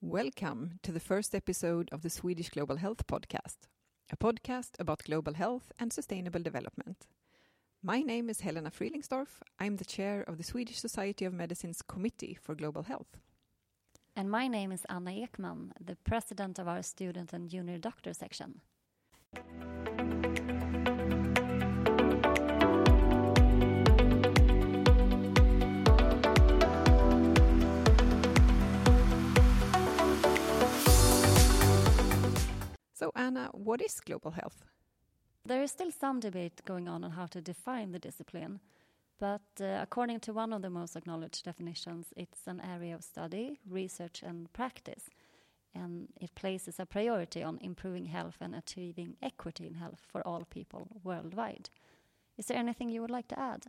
[0.00, 3.56] Welcome to the first episode of the Swedish Global Health Podcast,
[4.12, 7.08] a podcast about global health and sustainable development.
[7.82, 9.40] My name is Helena Frielingsdorf.
[9.58, 13.18] I'm the chair of the Swedish Society of Medicine's Committee for Global Health.
[14.14, 18.60] And my name is Anna Ekman, the president of our student and junior doctor section.
[32.98, 34.64] So, Anna, what is global health?
[35.44, 38.58] There is still some debate going on on how to define the discipline,
[39.20, 43.60] but uh, according to one of the most acknowledged definitions, it's an area of study,
[43.70, 45.10] research, and practice,
[45.76, 50.42] and it places a priority on improving health and achieving equity in health for all
[50.50, 51.70] people worldwide.
[52.36, 53.66] Is there anything you would like to add?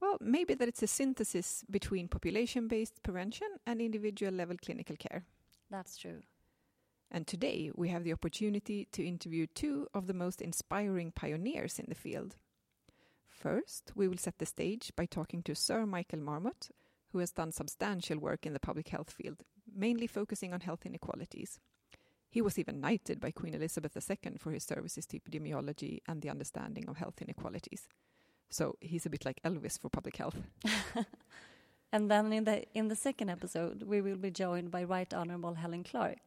[0.00, 5.22] Well, maybe that it's a synthesis between population based prevention and individual level clinical care.
[5.70, 6.22] That's true.
[7.16, 11.86] And today we have the opportunity to interview two of the most inspiring pioneers in
[11.88, 12.36] the field.
[13.26, 16.68] First, we will set the stage by talking to Sir Michael Marmot,
[17.12, 21.58] who has done substantial work in the public health field, mainly focusing on health inequalities.
[22.28, 26.28] He was even knighted by Queen Elizabeth II for his services to epidemiology and the
[26.28, 27.88] understanding of health inequalities.
[28.50, 30.36] So he's a bit like Elvis for public health.
[31.94, 35.54] and then in the in the second episode, we will be joined by Right Honourable
[35.54, 36.18] Helen Clark,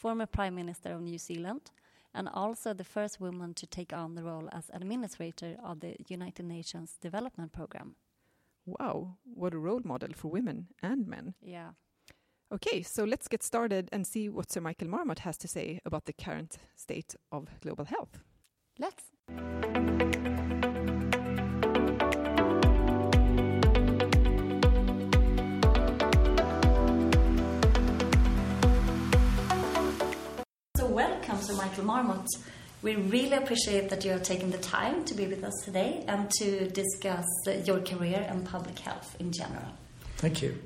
[0.00, 1.70] former Prime Minister of New Zealand,
[2.14, 6.46] and also the first woman to take on the role as administrator of the United
[6.46, 7.96] Nations Development Programme.
[8.64, 11.34] Wow, what a role model for women and men.
[11.42, 11.70] Yeah.
[12.52, 16.06] Okay, so let's get started and see what Sir Michael Marmot has to say about
[16.06, 18.18] the current state of global health.
[18.78, 19.04] Let's.
[31.46, 32.26] To Michael Marmot.
[32.82, 36.30] We really appreciate that you have taken the time to be with us today and
[36.38, 37.26] to discuss
[37.64, 39.72] your career and public health in general.
[40.16, 40.58] Thank you.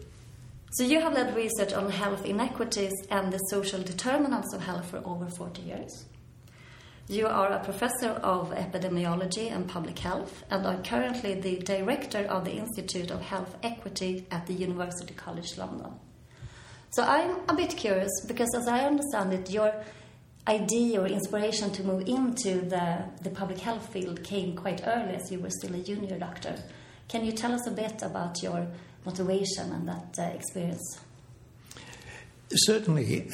[0.73, 5.01] So, you have led research on health inequities and the social determinants of health for
[5.05, 6.07] over 40 years.
[7.07, 12.45] You are a professor of epidemiology and public health and are currently the director of
[12.45, 15.93] the Institute of Health Equity at the University College London.
[16.91, 19.73] So, I'm a bit curious because, as I understand it, your
[20.47, 25.31] idea or inspiration to move into the, the public health field came quite early as
[25.31, 26.57] you were still a junior doctor.
[27.09, 28.67] Can you tell us a bit about your
[29.05, 31.01] motivation and that uh, experience?
[32.51, 33.31] Certainly.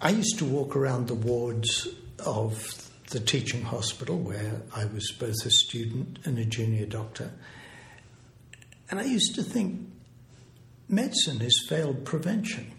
[0.00, 1.88] I used to walk around the wards
[2.18, 2.62] of
[3.10, 7.30] the teaching hospital where I was both a student and a junior doctor.
[8.90, 9.88] And I used to think
[10.88, 12.72] medicine is failed prevention.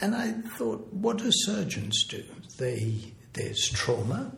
[0.00, 2.22] And I thought, what do surgeons do?
[2.58, 4.32] They, there's trauma.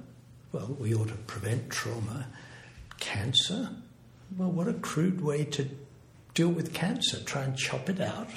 [0.53, 2.27] Well, we ought to prevent trauma.
[3.01, 3.71] Cancer.
[4.37, 5.69] Well, what a crude way to
[6.35, 7.21] deal with cancer.
[7.25, 8.29] Try and chop it out.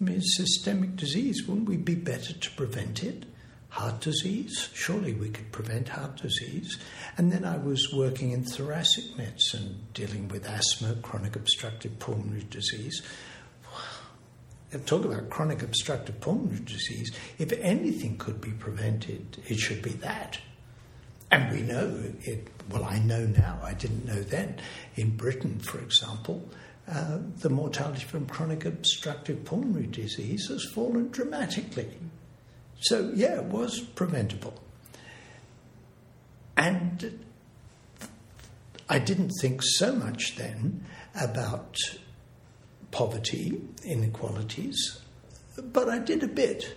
[0.00, 1.46] I mean, systemic disease.
[1.46, 3.24] Wouldn't we be better to prevent it?
[3.70, 4.70] Heart disease.
[4.72, 6.78] Surely we could prevent heart disease.
[7.16, 13.02] And then I was working in thoracic medicine, dealing with asthma, chronic obstructive pulmonary disease
[14.84, 20.38] talk about chronic obstructive pulmonary disease, if anything could be prevented, it should be that.
[21.30, 24.56] And we know it, well, I know now, I didn't know then.
[24.96, 26.46] In Britain, for example,
[26.90, 31.88] uh, the mortality from chronic obstructive pulmonary disease has fallen dramatically.
[32.80, 34.54] So, yeah, it was preventable.
[36.56, 37.24] And
[38.88, 40.84] I didn't think so much then
[41.14, 41.76] about
[42.90, 45.00] poverty, inequalities,
[45.62, 46.76] but I did a bit.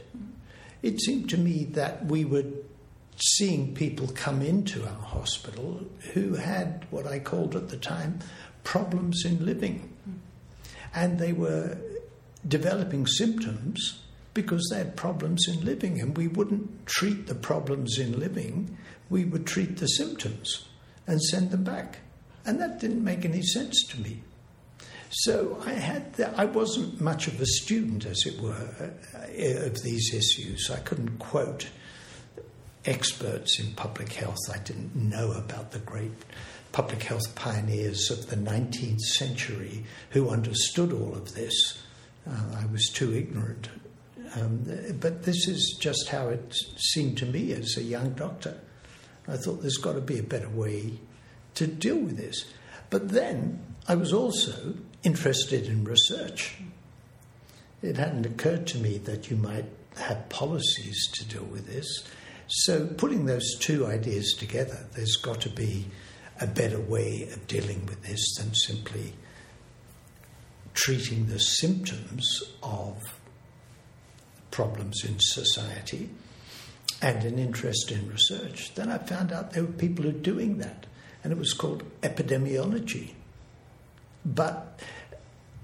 [0.82, 2.46] It seemed to me that we were
[3.18, 8.20] seeing people come into our hospital who had what I called at the time
[8.64, 9.96] problems in living.
[10.94, 11.78] And they were
[12.48, 14.02] developing symptoms
[14.34, 18.78] because they had problems in living, and we wouldn't treat the problems in living,
[19.10, 20.66] we would treat the symptoms
[21.06, 22.00] and send them back.
[22.46, 24.24] And that didn't make any sense to me.
[25.12, 29.84] So I had the, I wasn't much of a student, as it were, uh, of
[29.84, 30.72] these issues.
[30.72, 31.68] I couldn't quote
[32.86, 34.40] experts in public health.
[34.52, 36.13] I didn't know about the great
[36.72, 41.84] public health pioneers of the 19th century who understood all of this.
[42.25, 43.68] Uh, I was too ignorant.
[44.36, 44.64] Um,
[45.02, 48.57] but this is just how it seemed to me as a young doctor.
[49.28, 50.94] I thought there's got to be a better way
[51.56, 52.46] to deal with this.
[52.90, 56.57] But then I was also interested in research.
[57.81, 59.65] it hadn't occurred to me that you might
[59.98, 62.03] have policies to deal with this.
[62.48, 65.88] So, putting those two ideas together, there's got to be
[66.39, 69.13] a better way of dealing with this than simply
[70.74, 73.19] treating the symptoms of
[74.50, 76.09] problems in society
[77.01, 78.74] and an interest in research.
[78.75, 80.86] Then I found out there were people who were doing that,
[81.24, 83.12] and it was called epidemiology.
[84.25, 84.79] But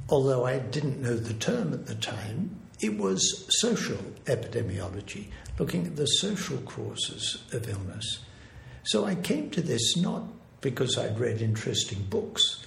[0.10, 5.28] although I didn't know the term at the time, it was social epidemiology,
[5.58, 8.20] looking at the social causes of illness.
[8.84, 10.24] So I came to this not
[10.62, 12.66] because I'd read interesting books,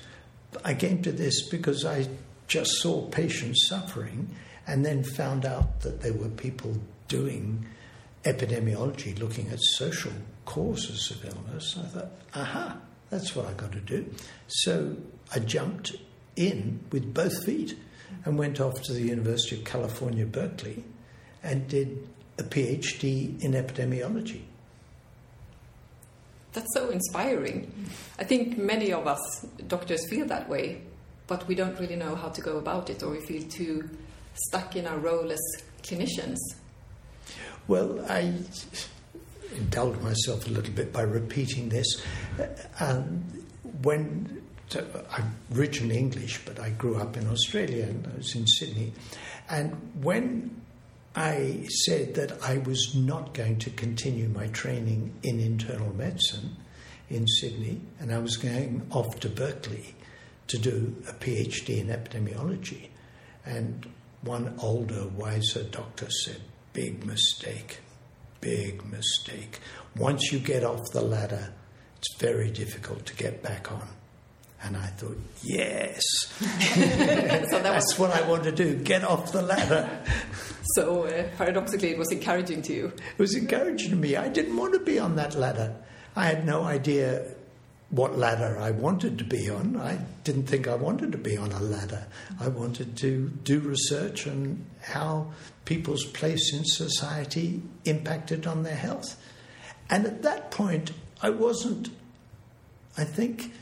[0.65, 2.09] I came to this because I
[2.49, 4.35] just saw patients suffering
[4.67, 6.77] and then found out that there were people
[7.09, 7.67] doing
[8.25, 10.13] epidemiology, looking at social
[10.45, 11.77] causes of illness.
[11.79, 12.77] I thought, aha,
[13.09, 14.13] that's what I've got to do.
[14.49, 14.97] So
[15.35, 15.95] I jumped
[16.37, 17.77] in with both feet
[18.25, 20.85] and went off to the University of California, Berkeley,
[21.43, 24.43] and did a PhD in epidemiology.
[26.53, 27.73] That's so inspiring.
[28.19, 30.83] I think many of us doctors feel that way,
[31.29, 33.89] but we don't really know how to go about it, or we feel too
[34.35, 35.41] stuck in our role as
[35.83, 36.39] clinicians.
[37.69, 38.33] Well, I
[39.57, 41.87] indulge myself a little bit by repeating this.
[42.81, 43.23] Um,
[43.83, 44.43] when
[44.77, 48.93] I'm originally English, but I grew up in Australia and I was in Sydney.
[49.49, 50.63] And when
[51.17, 56.57] I said that I was not going to continue my training in internal medicine
[57.09, 59.97] in Sydney, and I was going off to Berkeley
[60.47, 62.91] to do a PhD in epidemiology.
[63.45, 63.89] And
[64.23, 66.41] one older, wiser doctor said,
[66.73, 67.79] Big mistake,
[68.41, 69.59] big mistake.
[69.97, 71.53] Once you get off the ladder,
[71.99, 73.89] it's very difficult to get back on.
[74.63, 76.03] And I thought, yes.
[76.39, 79.89] so that That's what I want to do get off the ladder.
[80.75, 82.87] so, uh, paradoxically, it was encouraging to you.
[82.87, 84.17] It was encouraging to me.
[84.17, 85.75] I didn't want to be on that ladder.
[86.15, 87.35] I had no idea
[87.91, 89.77] what ladder I wanted to be on.
[89.77, 92.07] I didn't think I wanted to be on a ladder.
[92.39, 95.33] I wanted to do research on how
[95.65, 99.17] people's place in society impacted on their health.
[99.89, 101.89] And at that point, I wasn't,
[102.97, 103.53] I think,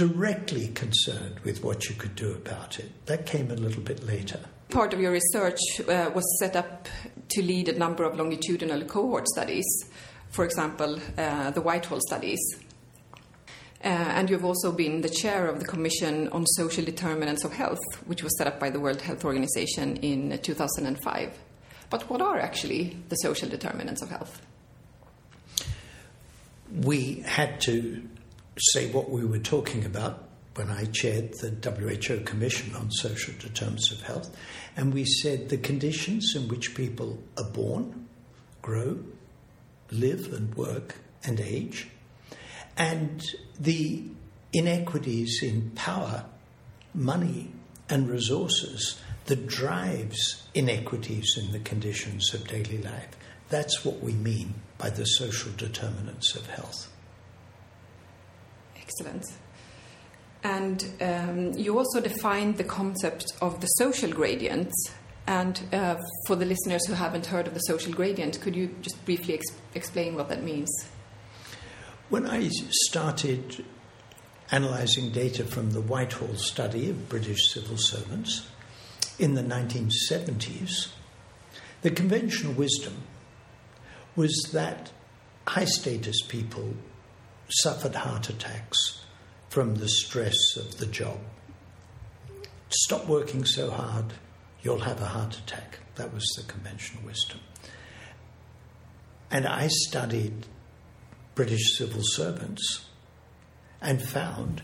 [0.00, 2.90] directly concerned with what you could do about it.
[3.04, 4.40] That came a little bit later.
[4.70, 6.88] Part of your research uh, was set up
[7.28, 9.66] to lead a number of longitudinal cohort studies,
[10.30, 12.40] for example, uh, the Whitehall studies.
[13.84, 17.84] Uh, and you've also been the chair of the Commission on Social Determinants of Health,
[18.06, 21.38] which was set up by the World Health Organization in 2005.
[21.90, 24.40] But what are actually the social determinants of health?
[26.72, 28.08] We had to
[28.60, 33.92] say what we were talking about when I chaired the WHO Commission on Social Determinants
[33.92, 34.36] of Health,
[34.76, 38.08] and we said the conditions in which people are born,
[38.60, 38.98] grow,
[39.90, 41.88] live and work and age,
[42.76, 43.22] and
[43.58, 44.04] the
[44.52, 46.24] inequities in power,
[46.92, 47.52] money,
[47.88, 53.08] and resources that drives inequities in the conditions of daily life.
[53.48, 56.89] That's what we mean by the social determinants of health.
[58.90, 59.24] Excellent.
[60.42, 64.72] And um, you also defined the concept of the social gradient.
[65.26, 69.04] And uh, for the listeners who haven't heard of the social gradient, could you just
[69.04, 70.70] briefly ex- explain what that means?
[72.08, 72.48] When I
[72.88, 73.64] started
[74.50, 78.48] analysing data from the Whitehall study of British civil servants
[79.20, 80.88] in the 1970s,
[81.82, 83.02] the conventional wisdom
[84.16, 84.90] was that
[85.46, 86.74] high status people
[87.50, 89.04] suffered heart attacks
[89.48, 91.18] from the stress of the job.
[92.68, 94.12] Stop working so hard,
[94.62, 95.80] you'll have a heart attack.
[95.96, 97.40] That was the conventional wisdom.
[99.30, 100.46] And I studied
[101.34, 102.86] British civil servants
[103.80, 104.62] and found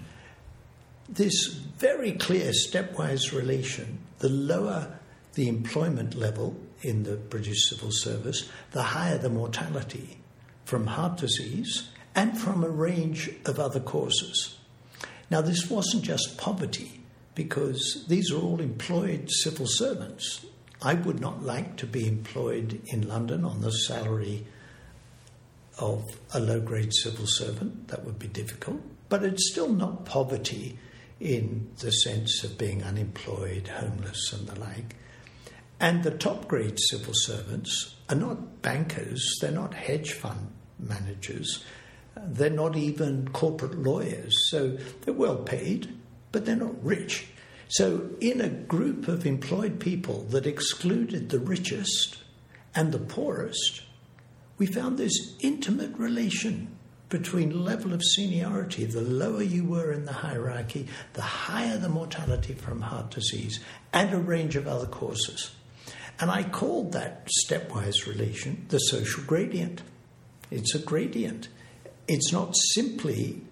[1.09, 1.47] this
[1.79, 3.99] very clear stepwise relation.
[4.19, 4.99] The lower
[5.35, 10.19] the employment level in the British civil service, the higher the mortality
[10.65, 14.57] from heart disease and from a range of other causes.
[15.31, 17.01] Now, this wasn't just poverty,
[17.37, 20.45] because these are all employed civil servants.
[20.83, 24.47] I would not like to be employed in London on the salary
[25.79, 27.89] of a low grade civil servant.
[27.89, 28.81] That would be difficult.
[29.09, 30.79] But it's still not poverty
[31.21, 34.97] in the sense of being unemployed, homeless, and the like.
[35.79, 41.63] And the top grade civil servants are not bankers, they're not hedge fund managers,
[42.17, 45.95] they're not even corporate lawyers, so they're well paid,
[46.33, 47.27] but they're not rich.
[47.69, 52.19] So, in a group of employed people that excluded the richest
[52.75, 53.83] and the poorest,
[54.57, 56.77] we found this intimate relation
[57.09, 58.85] between level of seniority.
[58.85, 63.61] The lower you were in the hierarchy, the higher the mortality from heart disease
[63.93, 65.51] and a range of other causes.
[66.19, 69.83] And I called that stepwise relation the social gradient.
[70.51, 71.49] It's a gradient.
[72.09, 73.43] It's not simply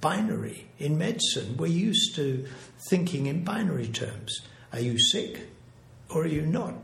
[0.00, 0.66] binary.
[0.78, 2.46] In medicine, we're used to
[2.88, 4.40] thinking in binary terms.
[4.72, 5.40] Are you sick
[6.10, 6.74] or are you not?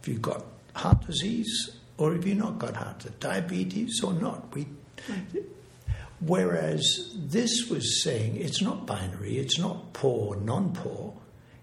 [0.00, 3.16] Have you got heart disease or have you not got heart disease?
[3.20, 4.54] Diabetes or not?
[4.54, 4.66] We,
[6.20, 11.14] whereas this was saying it's not binary, it's not poor, non poor,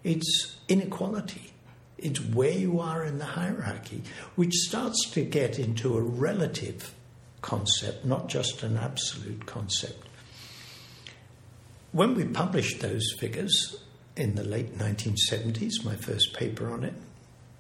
[0.04, 1.54] it's inequality.
[1.98, 4.02] It's where you are in the hierarchy,
[4.36, 6.96] which starts to get into a relative
[7.42, 10.08] concept, not just an absolute concept.
[11.92, 13.76] When we published those figures
[14.16, 16.94] in the late 1970s, my first paper on it,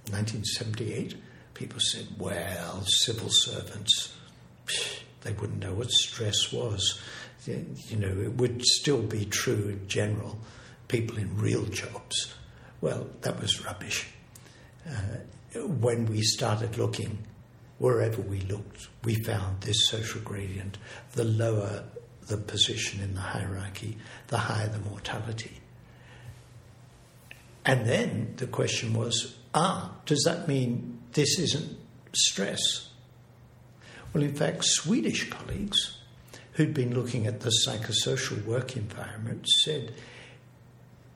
[0.09, 1.15] 1978,
[1.53, 4.13] people said, well, civil servants,
[5.21, 7.01] they wouldn't know what stress was.
[7.45, 10.37] You know, it would still be true in general,
[10.87, 12.33] people in real jobs.
[12.79, 14.07] Well, that was rubbish.
[14.87, 17.19] Uh, when we started looking,
[17.81, 20.77] wherever we looked, we found this social gradient.
[21.13, 21.83] The lower
[22.27, 23.97] the position in the hierarchy,
[24.27, 25.59] the higher the mortality.
[27.65, 31.77] And then the question was ah, does that mean this isn't
[32.13, 32.89] stress?
[34.13, 35.97] Well, in fact, Swedish colleagues
[36.53, 39.93] who'd been looking at the psychosocial work environment said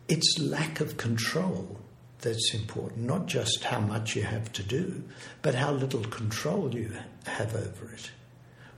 [0.07, 1.79] it's lack of control
[2.21, 5.03] that's important, not just how much you have to do,
[5.41, 6.91] but how little control you
[7.25, 8.11] have over it.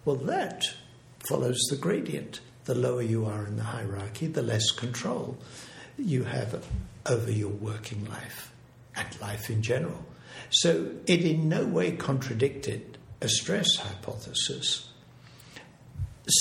[0.05, 0.65] Well, that
[1.27, 2.41] follows the gradient.
[2.65, 5.37] The lower you are in the hierarchy, the less control
[5.97, 6.65] you have
[7.05, 8.51] over your working life
[8.95, 10.05] and life in general.
[10.49, 14.89] So it in no way contradicted a stress hypothesis.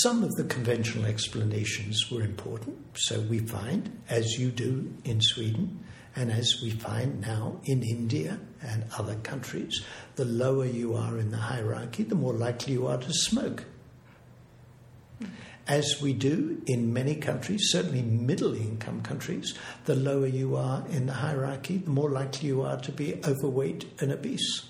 [0.01, 5.83] Some of the conventional explanations were important, so we find, as you do in Sweden,
[6.17, 11.31] and as we find now in India and other countries, the lower you are in
[11.31, 13.63] the hierarchy, the more likely you are to smoke
[15.67, 19.53] as we do in many countries, certainly middle income countries,
[19.85, 23.85] the lower you are in the hierarchy, the more likely you are to be overweight
[23.99, 24.65] and obese.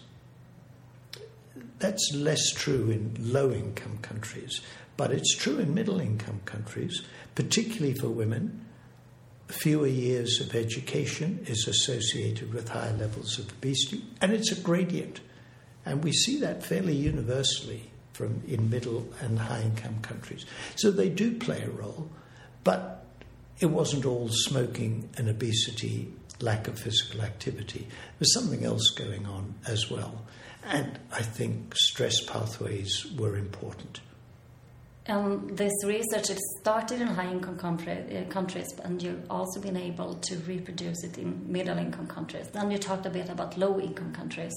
[1.79, 4.61] That's less true in low income countries,
[4.97, 7.03] but it's true in middle income countries,
[7.35, 8.65] particularly for women.
[9.47, 15.21] Fewer years of education is associated with higher levels of obesity, and it's a gradient.
[15.85, 20.45] And we see that fairly universally from in middle and high income countries.
[20.75, 22.09] So they do play a role,
[22.63, 23.05] but
[23.59, 26.11] it wasn't all smoking and obesity,
[26.41, 27.87] lack of physical activity.
[28.19, 30.25] There's something else going on as well.
[30.65, 34.01] And I think stress pathways were important.
[35.07, 40.15] And this research it started in high income uh, countries, and you've also been able
[40.15, 42.47] to reproduce it in middle income countries.
[42.49, 44.53] Then you talked a bit about low income countries.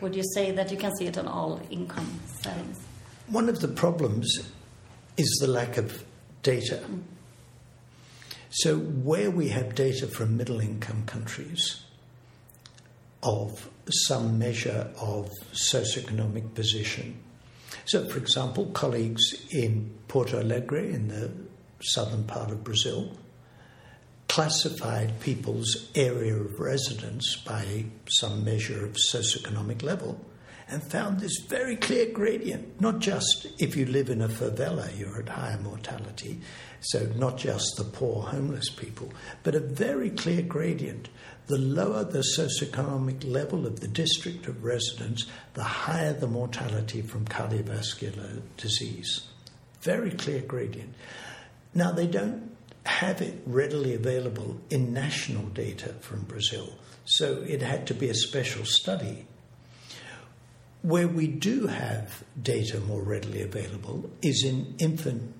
[0.00, 2.08] Would you say that you can see it on all income
[2.40, 2.80] settings?
[3.26, 4.50] One of the problems
[5.18, 6.02] is the lack of
[6.42, 6.80] data.
[8.50, 11.82] So, where we have data from middle income countries
[13.22, 17.18] of some measure of socioeconomic position,
[17.84, 21.30] so for example, colleagues in Porto Alegre in the
[21.80, 23.16] southern part of Brazil
[24.28, 30.20] classified people's area of residence by some measure of socioeconomic level
[30.68, 32.80] and found this very clear gradient.
[32.80, 36.40] Not just if you live in a favela, you're at higher mortality,
[36.80, 39.12] so not just the poor homeless people,
[39.42, 41.08] but a very clear gradient.
[41.46, 47.26] The lower the socioeconomic level of the district of residence, the higher the mortality from
[47.26, 49.26] cardiovascular disease.
[49.82, 50.94] Very clear gradient.
[51.74, 56.72] Now, they don't have it readily available in national data from Brazil.
[57.04, 59.26] So it had to be a special study.
[60.82, 65.34] Where we do have data more readily available is in infant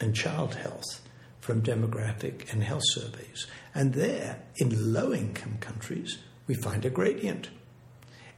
[0.00, 1.00] and child health
[1.40, 3.46] from demographic and health surveys.
[3.74, 7.50] And there, in low income countries, we find a gradient.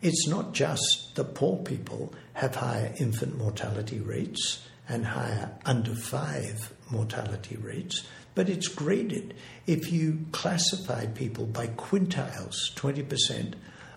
[0.03, 6.73] It's not just that poor people have higher infant mortality rates and higher under five
[6.91, 9.35] mortality rates, but it's graded.
[9.67, 13.55] If you classify people by quintiles, 20%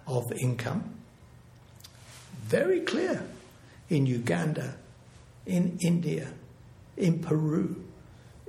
[0.08, 0.96] of income,
[2.44, 3.24] very clear
[3.90, 4.76] in Uganda,
[5.46, 6.34] in India,
[6.96, 7.84] in Peru,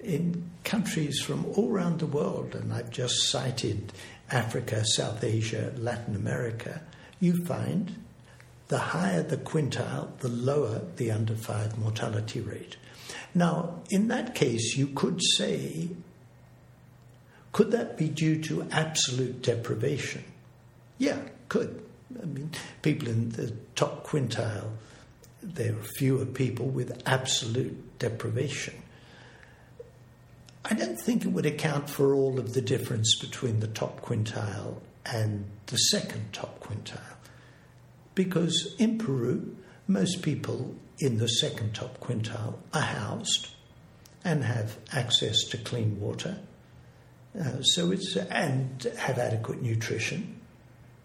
[0.02, 3.92] in countries from all around the world, and I've just cited
[4.30, 6.82] Africa, South Asia, Latin America,
[7.20, 7.96] you find
[8.68, 12.76] the higher the quintile, the lower the under five mortality rate.
[13.34, 15.90] Now, in that case, you could say,
[17.52, 20.24] could that be due to absolute deprivation?
[20.98, 21.82] Yeah, could.
[22.20, 22.50] I mean,
[22.82, 24.70] people in the top quintile,
[25.42, 28.74] there are fewer people with absolute deprivation.
[30.68, 34.80] I don't think it would account for all of the difference between the top quintile
[35.04, 37.14] and the second top quintile.
[38.16, 39.56] Because in Peru,
[39.86, 43.50] most people in the second top quintile are housed
[44.24, 46.40] and have access to clean water.
[47.38, 50.40] Uh, so it's and have adequate nutrition.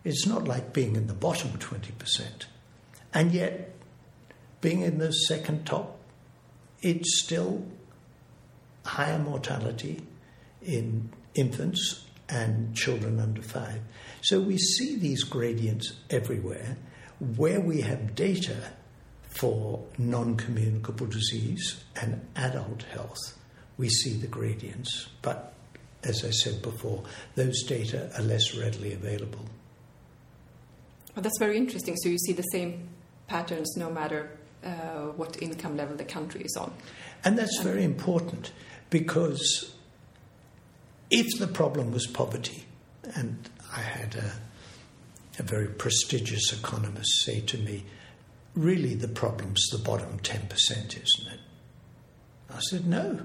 [0.04, 2.46] It's not like being in the bottom 20%.
[3.14, 3.76] And yet,
[4.60, 6.00] being in the second top,
[6.82, 7.64] it's still
[8.86, 10.02] higher mortality
[10.62, 13.82] in infants and children under five.
[14.22, 16.78] So we see these gradients everywhere.
[17.36, 18.72] Where we have data
[19.30, 23.38] for non communicable disease and adult health,
[23.78, 25.10] we see the gradients.
[25.22, 25.54] But
[26.04, 27.04] as I said before,
[27.36, 29.46] those data are less readily available.
[31.16, 31.96] Well, that's very interesting.
[31.98, 32.90] So you see the same
[33.28, 34.32] patterns no matter
[34.64, 36.74] uh, what income level the country is on.
[37.24, 38.52] And that's very important
[38.92, 39.74] because
[41.10, 42.66] if the problem was poverty,
[43.16, 44.34] and I had a,
[45.40, 47.86] a very prestigious economist say to me,
[48.54, 51.40] really the problem's the bottom 10%, isn't it?
[52.54, 53.22] I said, no.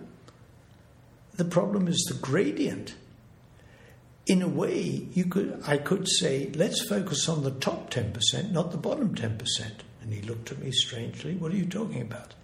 [1.34, 2.94] The problem is the gradient.
[4.26, 8.70] In a way, you could, I could say, let's focus on the top 10%, not
[8.70, 9.40] the bottom 10%.
[10.00, 12.34] And he looked at me strangely, what are you talking about?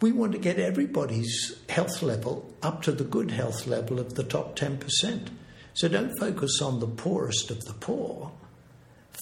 [0.00, 4.24] We want to get everybody's health level up to the good health level of the
[4.24, 5.28] top 10%.
[5.72, 8.32] So don't focus on the poorest of the poor.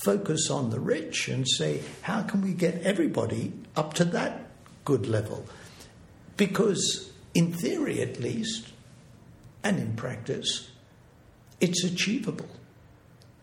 [0.04, 4.48] Focus on the rich and say, how can we get everybody up to that
[4.84, 5.46] good level?
[6.36, 8.72] Because, in theory at least,
[9.62, 10.70] and in practice,
[11.60, 12.48] it's achievable.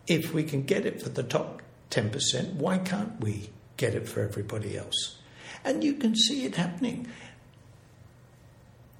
[0.06, 4.20] If we can get it for the top 10%, why can't we get it for
[4.20, 5.18] everybody else?
[5.64, 7.08] And you can see it happening.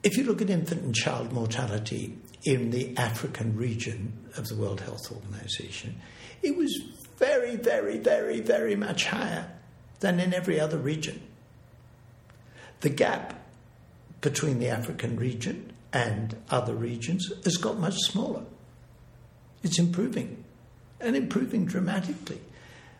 [0.02, 4.80] If you look at infant and child mortality in the African region of the World
[4.80, 6.00] Health Organization,
[6.42, 6.76] it was
[7.18, 9.48] very, very, very, very much higher
[10.00, 11.22] than in every other region.
[12.80, 13.38] The gap
[14.20, 18.42] between the African region and other regions has got much smaller.
[19.62, 20.44] It's improving,
[21.00, 22.40] and improving dramatically.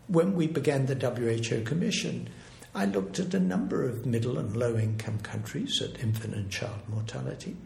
[0.07, 2.29] When we began the WHO Commission,
[2.75, 6.81] I looked at a number of middle and low income countries at infant and child
[6.89, 7.57] mortality,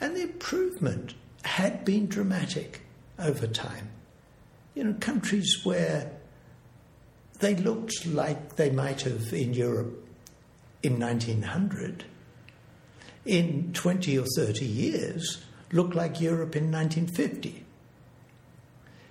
[0.00, 2.82] and the improvement had been dramatic
[3.18, 3.90] over time.
[4.74, 6.10] You know, countries where
[7.38, 10.04] they looked like they might have in Europe
[10.82, 12.04] in 1900,
[13.24, 17.64] in 20 or 30 years, look like Europe in 1950.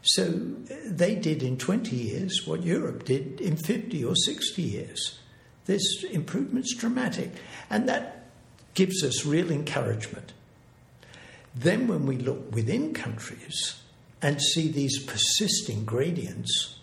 [0.01, 5.19] So they did in 20 years what Europe did in 50 or 60 years.
[5.65, 7.31] This improvement's dramatic,
[7.69, 8.27] and that
[8.73, 10.33] gives us real encouragement.
[11.55, 13.81] Then, when we look within countries
[14.21, 16.79] and see these persisting gradients,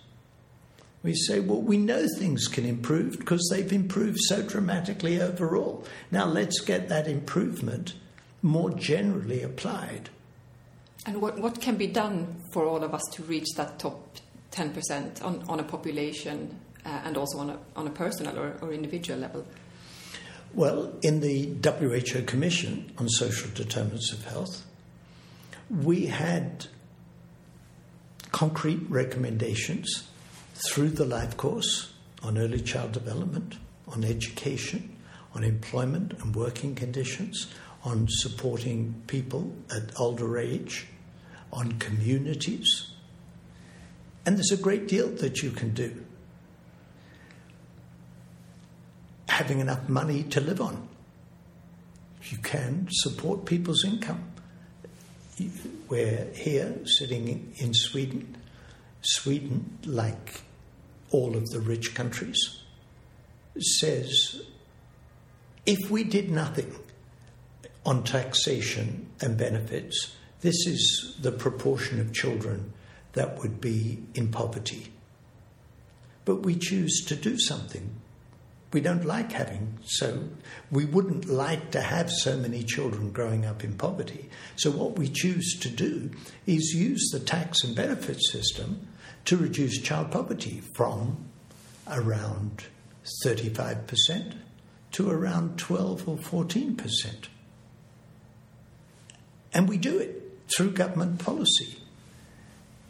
[1.03, 5.85] we say, well, we know things can improve because they've improved so dramatically overall.
[6.11, 7.95] Now, let's get that improvement
[8.41, 10.11] more generally applied.
[11.05, 14.17] And what, what can be done for all of us to reach that top
[14.53, 18.73] 10% on, on a population uh, and also on a, on a personal or, or
[18.73, 19.47] individual level?
[20.55, 24.67] Well, in the WHO Commission on Social Determinants of Health,
[25.71, 26.67] we had
[28.33, 30.09] concrete recommendations
[30.55, 31.93] through the life course
[32.23, 33.57] on early child development,
[33.89, 34.97] on education,
[35.35, 37.47] on employment and working conditions,
[37.85, 40.87] on supporting people at older age,
[41.53, 42.93] on communities.
[44.25, 46.05] And there's a great deal that you can do.
[49.43, 50.89] Having enough money to live on.
[52.31, 54.31] You can support people's income.
[55.89, 58.37] We're here sitting in Sweden.
[59.01, 60.43] Sweden, like
[61.11, 62.39] all of the rich countries,
[63.59, 64.43] says
[65.67, 66.73] if we did nothing
[67.85, 72.73] on taxation and benefits, this is the proportion of children
[73.15, 74.93] that would be in poverty.
[76.25, 77.97] But we choose to do something
[78.73, 80.29] We don't like having so,
[80.71, 84.31] we wouldn't like to have so many children growing up in poverty.
[84.57, 86.11] So, what we choose to do
[86.47, 88.89] is use the tax and benefit system
[89.27, 91.27] to reduce child poverty from
[91.87, 92.65] around
[93.25, 94.37] 35%
[94.93, 97.29] to around 12 or 14%.
[99.55, 101.79] And we do it through government policy.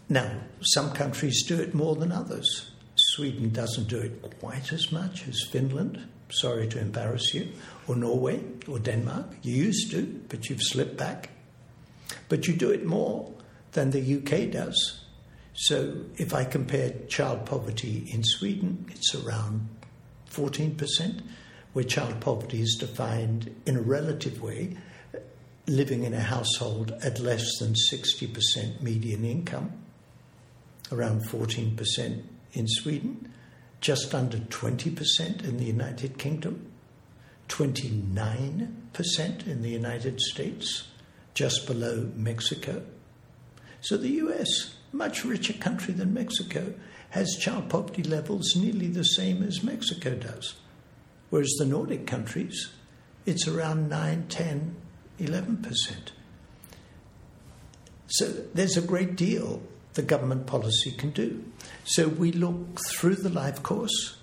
[0.09, 2.72] Now, some countries do it more than others.
[3.15, 6.03] Sweden doesn't do it quite as much as Finland.
[6.31, 7.49] Sorry to embarrass you.
[7.87, 9.27] Or Norway or Denmark.
[9.43, 11.29] You used to, but you've slipped back.
[12.31, 13.31] But you do it more
[13.73, 15.05] than the UK does.
[15.53, 19.69] So if I compare child poverty in Sweden, it's around
[20.31, 21.21] 14%,
[21.75, 24.79] where child poverty is defined in a relative way,
[25.67, 29.73] living in a household at less than 60% median income,
[30.91, 32.23] around 14%
[32.53, 33.33] in Sweden,
[33.81, 36.71] just under 20% in the United Kingdom,
[37.49, 40.89] 29% in the United States,
[41.35, 42.83] just below Mexico.
[43.81, 46.75] So the US, much richer country than Mexico,
[47.11, 50.55] has child poverty levels nearly the same as Mexico does.
[51.31, 52.71] Whereas the Nordic countries,
[53.27, 54.77] it's around 9, 10,
[55.19, 55.75] 11%.
[58.07, 59.63] So there's a great deal
[59.95, 61.45] the government policy can do.
[61.85, 64.17] So we look through the life course,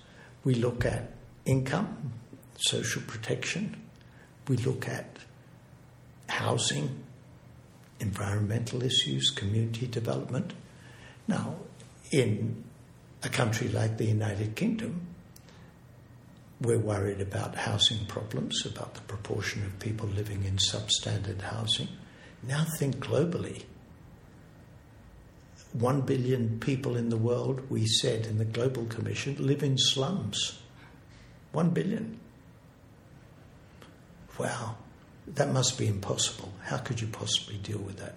[0.44, 1.12] we look at
[1.44, 2.12] income,
[2.58, 3.80] social protection,
[4.48, 5.16] we look at
[6.28, 7.04] housing,
[8.00, 10.52] environmental issues, community development.
[11.28, 11.56] Now,
[12.10, 12.64] in
[13.22, 15.06] a country like the United Kingdom,
[16.60, 21.88] we're worried about housing problems, about the proportion of people living in substandard housing.
[22.42, 23.62] Now think globally.
[25.72, 30.60] One billion people in the world, we said in the Global Commission, live in slums.
[31.52, 32.18] One billion.
[34.38, 34.76] Wow,
[35.26, 36.52] that must be impossible.
[36.64, 38.16] How could you possibly deal with that?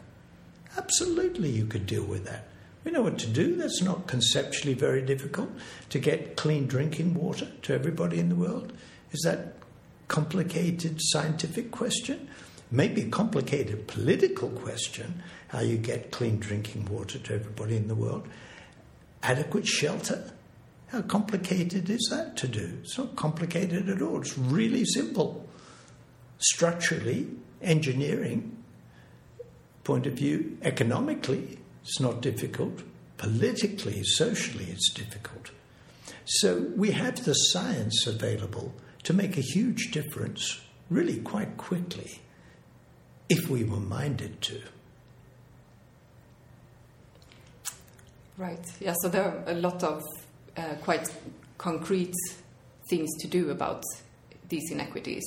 [0.77, 2.47] Absolutely, you could deal with that.
[2.83, 3.55] We know what to do.
[3.55, 5.49] That's not conceptually very difficult
[5.89, 8.73] to get clean drinking water to everybody in the world.
[9.11, 9.55] Is that
[10.07, 12.29] complicated scientific question?
[12.71, 15.21] Maybe a complicated political question
[15.53, 18.27] how you get clean drinking water to everybody in the world.
[19.21, 20.31] Adequate shelter?
[20.87, 22.79] How complicated is that to do?
[22.81, 24.19] It's not complicated at all.
[24.19, 25.47] It's really simple.
[26.39, 27.27] Structurally,
[27.61, 28.57] engineering
[29.83, 32.81] point of view, economically, it's not difficult.
[33.17, 35.51] Politically, socially, it's difficult.
[36.25, 42.21] So we have the science available to make a huge difference really quite quickly
[43.29, 44.59] if we were minded to.
[48.37, 48.65] Right.
[48.79, 50.01] Yeah, so there are a lot of
[50.57, 51.07] uh, quite
[51.57, 52.15] concrete
[52.89, 53.83] things to do about
[54.49, 55.23] these inequities.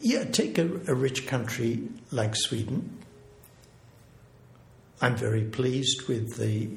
[0.00, 3.04] Yeah, take a, a rich country like Sweden
[5.04, 6.70] I'm very pleased with the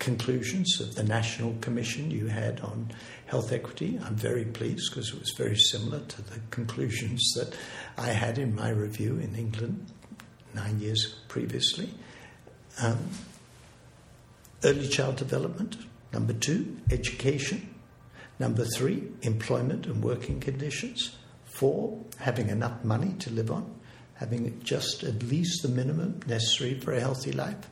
[0.00, 2.90] conclusions of the National Commission you had on
[3.26, 4.00] health equity.
[4.04, 7.54] I'm very pleased because it was very similar to the conclusions that
[7.98, 9.86] I had in my review in England
[10.54, 11.90] nine years previously.
[12.82, 12.98] Um,
[14.64, 15.76] early child development.
[16.12, 17.74] Number two, education.
[18.38, 21.16] Number three, employment and working conditions.
[21.44, 23.76] Four, having enough money to live on
[24.16, 27.68] having just at least the minimum necessary for a healthy life.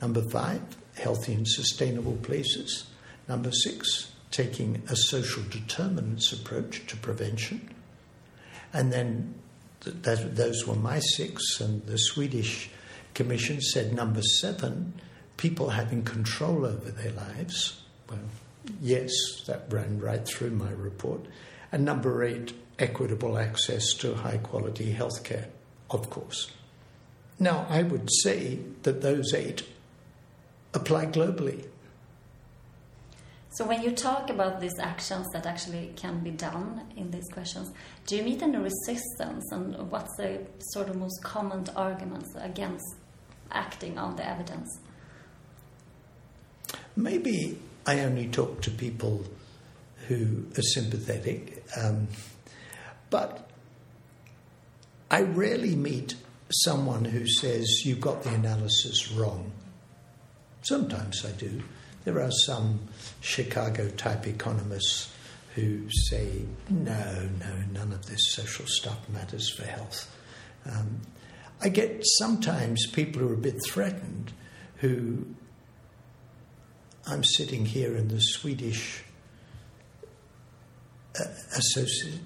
[0.00, 0.62] Number five,
[0.96, 2.86] healthy and sustainable places.
[3.28, 7.68] Number six, taking a social determinants approach to prevention.
[8.72, 9.34] And then
[9.80, 12.70] th- that, those were my six, and the Swedish
[13.14, 14.94] Commission said number seven,
[15.42, 17.82] people having control over their lives.
[18.08, 18.20] Well,
[18.80, 19.10] yes,
[19.46, 21.26] that ran right through my report.
[21.72, 25.46] And number eight, equitable access to high quality healthcare
[25.92, 26.50] of course.
[27.38, 29.64] Now, I would say that those eight
[30.74, 31.66] apply globally.
[33.54, 37.70] So, when you talk about these actions that actually can be done in these questions,
[38.06, 39.44] do you meet any resistance?
[39.52, 42.86] And what's the sort of most common arguments against
[43.50, 44.70] acting on the evidence?
[46.96, 49.24] Maybe I only talk to people
[50.08, 52.08] who are sympathetic, um,
[53.10, 53.48] but
[55.10, 56.14] I rarely meet
[56.50, 59.52] someone who says, You've got the analysis wrong.
[60.62, 61.62] Sometimes I do.
[62.04, 62.80] There are some
[63.20, 65.12] Chicago type economists
[65.54, 70.10] who say, No, no, none of this social stuff matters for health.
[70.70, 71.00] Um,
[71.60, 74.32] I get sometimes people who are a bit threatened
[74.76, 75.26] who
[77.06, 79.02] I'm sitting here in the Swedish
[81.56, 82.20] Associate,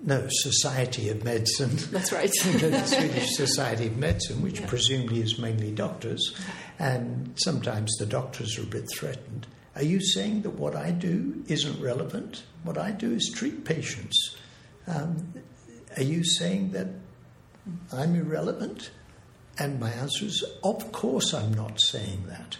[0.00, 1.76] no, Society of Medicine.
[1.90, 2.30] That's right.
[2.44, 4.66] the Swedish Society of Medicine, which yeah.
[4.66, 6.34] presumably is mainly doctors,
[6.78, 9.46] and sometimes the doctors are a bit threatened.
[9.76, 12.44] Are you saying that what I do isn't relevant?
[12.62, 14.36] What I do is treat patients.
[14.86, 15.34] Um,
[15.96, 16.88] are you saying that
[17.92, 18.90] I'm irrelevant?
[19.58, 22.58] And my answer is, of course, I'm not saying that.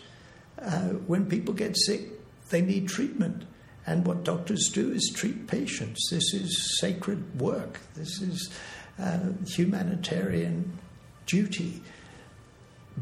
[0.61, 2.11] Uh, when people get sick,
[2.51, 3.45] they need treatment.
[3.87, 6.09] And what doctors do is treat patients.
[6.11, 7.81] This is sacred work.
[7.95, 8.51] This is
[8.99, 10.79] uh, humanitarian
[11.27, 11.83] duty.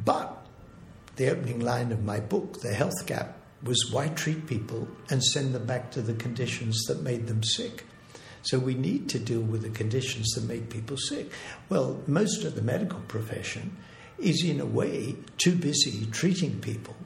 [0.05, 0.45] But
[1.17, 5.55] the opening line of my book, The Health Gap, was why treat people and send
[5.55, 7.85] them back to the conditions that made them sick?
[8.43, 11.31] So we need to deal with the conditions that make people sick.
[11.69, 13.77] Well, most of the medical profession
[14.19, 16.97] is, in a way, too busy treating people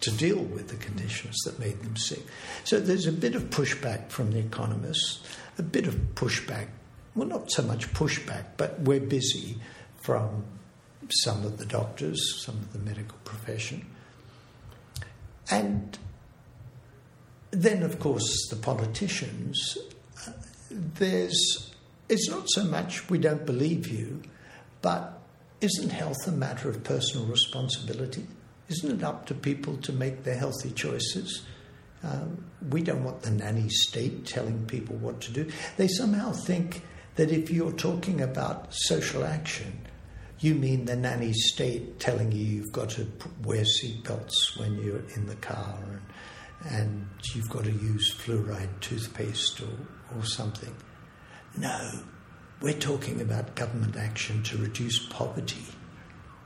[0.00, 2.22] to deal with the conditions that made them sick.
[2.64, 5.20] So there's a bit of pushback from the economists,
[5.58, 6.68] a bit of pushback,
[7.14, 9.58] well, not so much pushback, but we're busy
[9.96, 10.44] from
[11.10, 13.84] some of the doctors, some of the medical profession.
[15.50, 15.98] And
[17.50, 19.78] then, of course, the politicians.
[20.70, 21.74] There's,
[22.08, 24.22] it's not so much we don't believe you,
[24.82, 25.20] but
[25.60, 28.26] isn't health a matter of personal responsibility?
[28.68, 31.42] Isn't it up to people to make their healthy choices?
[32.02, 35.50] Um, we don't want the nanny state telling people what to do.
[35.76, 36.82] They somehow think
[37.16, 39.78] that if you're talking about social action,
[40.40, 43.06] you mean the nanny state telling you you've got to
[43.42, 49.60] wear seatbelts when you're in the car and, and you've got to use fluoride toothpaste
[49.60, 50.74] or, or something.
[51.56, 51.90] No,
[52.60, 55.64] we're talking about government action to reduce poverty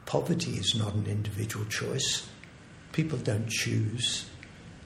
[0.07, 2.29] Poverty is not an individual choice.
[2.93, 4.29] People don't choose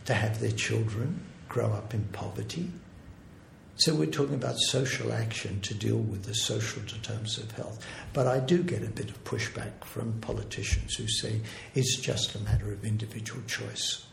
[0.04, 2.70] to have their children grow up in poverty.
[3.78, 7.84] So we're talking about social action to deal with the social determinants of health.
[8.14, 11.40] But I do get a bit of pushback from politicians who say
[11.74, 14.06] it's just a matter of individual choice.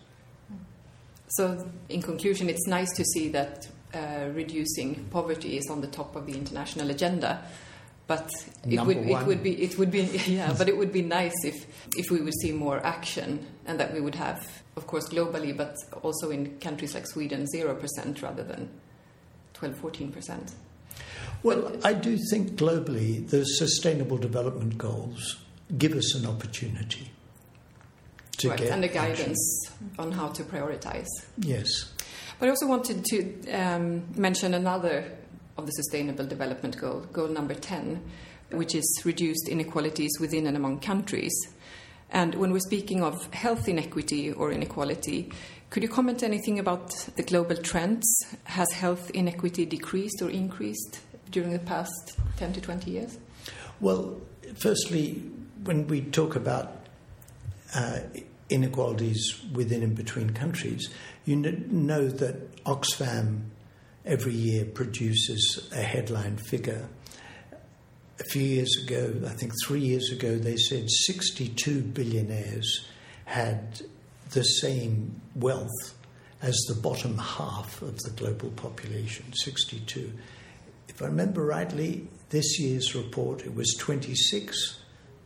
[1.29, 6.15] So, in conclusion, it's nice to see that uh, reducing poverty is on the top
[6.15, 7.43] of the international agenda
[8.07, 8.29] but
[8.69, 11.65] it would it would be it would be yeah but it would be nice if
[11.97, 15.75] if we would see more action and that we would have of course globally but
[16.01, 18.69] also in countries like Sweden 0% rather than
[19.53, 20.51] 12 14%
[21.43, 25.37] well but, I do think globally the sustainable development goals
[25.77, 27.09] give us an opportunity
[28.37, 29.95] to right, get and the guidance action.
[29.99, 31.07] on how to prioritize.
[31.37, 31.91] Yes.
[32.39, 35.05] But I also wanted to um, mention another
[35.57, 38.01] of the Sustainable Development Goal, goal number 10,
[38.51, 41.33] which is reduced inequalities within and among countries.
[42.09, 45.31] And when we're speaking of health inequity or inequality,
[45.69, 48.05] could you comment anything about the global trends?
[48.43, 50.99] Has health inequity decreased or increased
[51.31, 53.17] during the past 10 to 20 years?
[53.81, 54.21] Well,
[54.55, 55.23] firstly,
[55.63, 56.85] when we talk about
[57.75, 57.99] uh,
[58.49, 60.89] inequalities within and between countries,
[61.25, 63.45] you know that Oxfam
[64.05, 66.87] every year produces a headline figure.
[68.19, 72.85] A few years ago, I think three years ago, they said 62 billionaires
[73.25, 73.81] had
[74.31, 75.95] the same wealth
[76.41, 80.11] as the bottom half of the global population 62.
[80.89, 84.79] If I remember rightly, this year's report, it was 26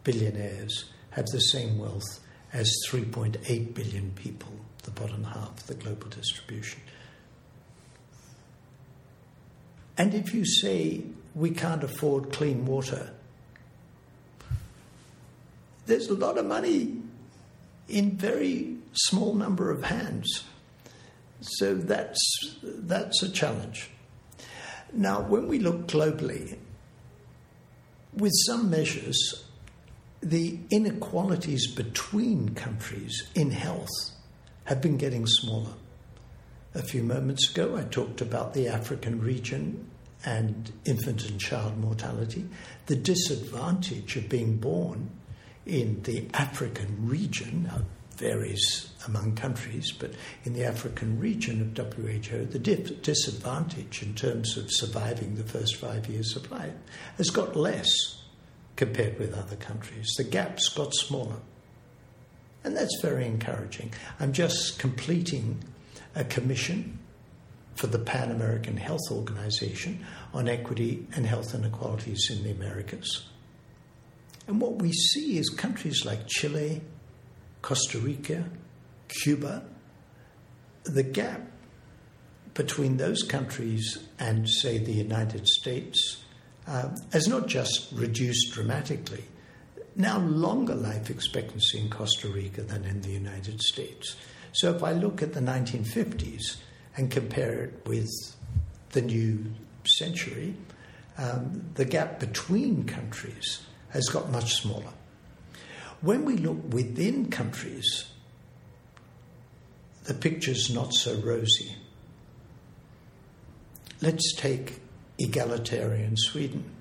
[0.04, 2.20] billionaires have the same wealth
[2.54, 4.52] as 3.8 billion people,
[4.84, 6.80] the bottom half of the global distribution.
[9.98, 11.02] And if you say
[11.34, 13.12] we can't afford clean water,
[15.86, 16.98] there's a lot of money
[17.88, 20.44] in very small number of hands.
[21.42, 22.20] So that's,
[22.64, 23.90] that's a challenge.
[24.94, 26.58] Now, when we look globally,
[28.14, 29.46] with some measures,
[30.22, 33.90] the inequalities between countries in health
[34.66, 35.74] have been getting smaller.
[36.78, 39.90] A few moments ago, I talked about the African region
[40.24, 42.48] and infant and child mortality,
[42.86, 45.10] the disadvantage of being born
[45.66, 47.68] in the African region.
[48.18, 50.12] Varies among countries, but
[50.44, 56.08] in the African region of WHO, the disadvantage in terms of surviving the first five
[56.08, 56.74] years of life
[57.18, 57.90] has got less
[58.76, 60.14] compared with other countries.
[60.16, 61.38] The gap's got smaller.
[62.64, 63.94] And that's very encouraging.
[64.20, 65.64] I'm just completing
[66.18, 67.00] a commission
[67.76, 70.04] for the Pan American Health Organization
[70.34, 73.28] on equity and health inequalities in the Americas.
[74.48, 76.82] And what we see is countries like Chile,
[77.62, 78.46] Costa Rica,
[79.08, 79.64] Cuba,
[80.84, 81.42] the gap
[82.56, 86.24] between those countries and, say, the United States
[86.66, 89.24] uh, has not just reduced dramatically,
[89.96, 94.16] now longer life expectancy in Costa Rica than in the United States.
[94.52, 96.58] So if I look at the 1950s
[96.96, 98.10] and compare it with
[98.92, 99.46] the new
[99.86, 100.56] century,
[101.18, 104.94] um, the gap between countries has got much smaller.
[106.02, 108.06] When we look within countries,
[110.04, 111.76] the picture's not so rosy.
[114.02, 114.80] Let's take
[115.18, 116.72] egalitarian Sweden.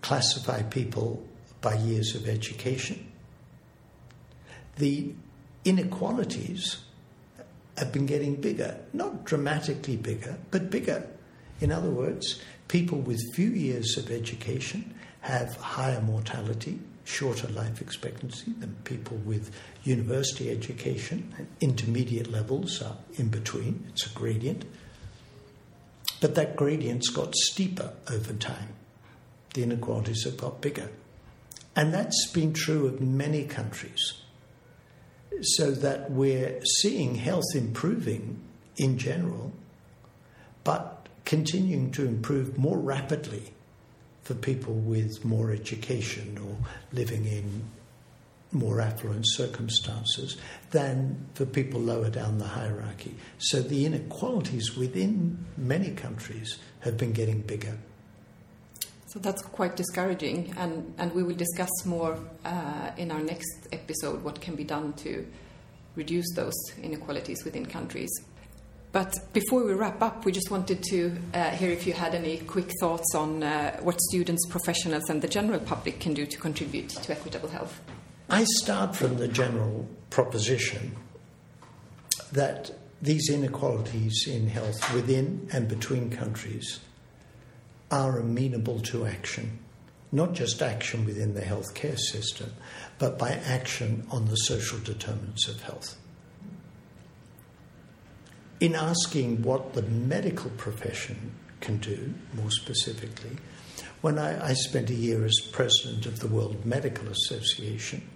[0.00, 1.22] Classify people
[1.60, 3.12] by years of education.
[4.76, 5.14] The
[5.64, 6.78] inequalities
[7.78, 11.06] have been getting bigger, not dramatically bigger, but bigger.
[11.60, 18.52] In other words, people with few years of education have higher mortality, shorter life expectancy
[18.58, 19.50] than people with
[19.84, 21.32] university education.
[21.60, 24.64] Intermediate levels are in between, it's a gradient.
[26.20, 28.68] But that gradient's got steeper over time.
[29.54, 30.90] The inequalities have got bigger.
[31.74, 34.21] And that's been true of many countries.
[35.40, 38.38] So that we're seeing health improving
[38.76, 39.52] in general,
[40.62, 43.52] but continuing to improve more rapidly
[44.22, 46.56] for people with more education or
[46.92, 47.64] living in
[48.52, 50.36] more affluent circumstances
[50.70, 53.14] than for people lower down the hierarchy.
[53.38, 57.78] So the inequalities within many countries have been getting bigger.
[59.12, 64.24] So that's quite discouraging, and, and we will discuss more uh, in our next episode
[64.24, 65.26] what can be done to
[65.96, 68.08] reduce those inequalities within countries.
[68.90, 72.38] But before we wrap up, we just wanted to uh, hear if you had any
[72.38, 76.88] quick thoughts on uh, what students, professionals, and the general public can do to contribute
[76.88, 77.82] to equitable health.
[78.30, 80.96] I start from the general proposition
[82.32, 82.70] that
[83.02, 86.80] these inequalities in health within and between countries
[87.92, 89.58] are amenable to action,
[90.10, 92.52] not just action within the healthcare system,
[92.98, 95.96] but by action on the social determinants of health.
[98.60, 103.36] In asking what the medical profession can do, more specifically,
[104.00, 108.08] when I, I spent a year as president of the World Medical Association,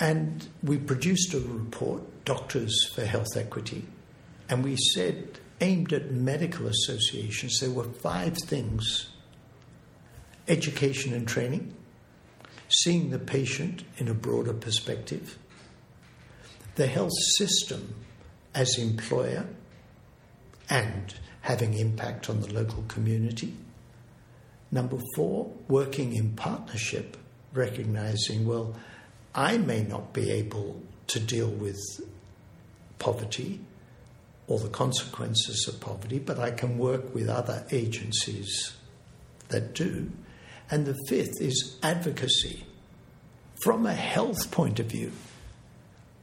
[0.00, 3.84] and we produced a report, Doctors for Health Equity,
[4.48, 9.08] and we said aimed at medical associations, there were five things
[10.48, 11.74] education and training,
[12.68, 15.38] seeing the patient in a broader perspective,
[16.74, 17.94] the health system
[18.54, 19.46] as employer
[20.68, 23.54] and having impact on the local community.
[24.70, 27.16] Number four, working in partnership,
[27.52, 28.74] recognizing, well,
[29.34, 31.80] I may not be able to deal with
[32.98, 33.60] poverty
[34.46, 38.72] or the consequences of poverty, but I can work with other agencies
[39.48, 40.10] that do.
[40.70, 42.64] And the fifth is advocacy.
[43.62, 45.12] From a health point of view,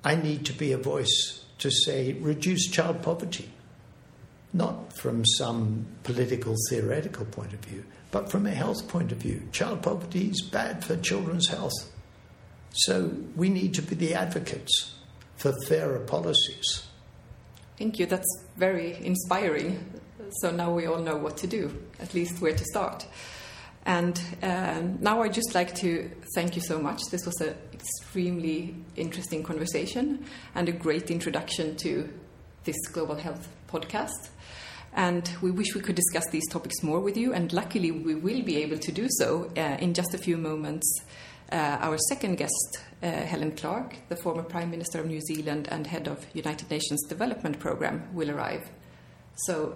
[0.03, 3.49] I need to be a voice to say reduce child poverty,
[4.53, 9.47] not from some political theoretical point of view, but from a health point of view.
[9.51, 11.91] Child poverty is bad for children's health.
[12.71, 14.95] So we need to be the advocates
[15.37, 16.83] for fairer policies.
[17.79, 18.05] Thank you.
[18.07, 19.79] That's very inspiring.
[20.41, 23.07] So now we all know what to do, at least where to start.
[23.85, 26.99] And um, now I'd just like to thank you so much.
[27.09, 32.09] This was an extremely interesting conversation and a great introduction to
[32.65, 34.29] this Global Health podcast.
[34.93, 38.41] And we wish we could discuss these topics more with you, and luckily we will
[38.41, 41.01] be able to do so uh, in just a few moments.
[41.51, 45.87] Uh, our second guest, uh, Helen Clark, the former Prime Minister of New Zealand and
[45.87, 48.69] head of United Nations Development Programme, will arrive.
[49.35, 49.75] So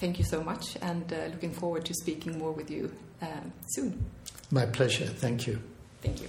[0.00, 3.26] thank you so much, and uh, looking forward to speaking more with you uh,
[3.68, 4.04] soon.
[4.50, 5.06] My pleasure.
[5.06, 5.62] Thank you.
[6.02, 6.28] Thank you.